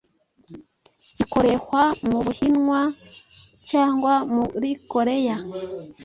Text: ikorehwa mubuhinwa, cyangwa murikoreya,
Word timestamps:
ikorehwa 1.23 1.81
mubuhinwa, 2.09 2.81
cyangwa 3.69 4.13
murikoreya, 4.33 5.37